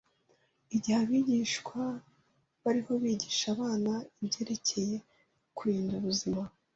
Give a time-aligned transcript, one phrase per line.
[0.75, 1.61] Igihe abigisha
[2.63, 3.93] bariho bigisha abana
[4.23, 4.95] ibyerekeye
[5.57, 6.43] kurinda ubuzima